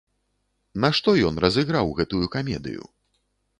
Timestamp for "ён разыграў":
1.27-1.93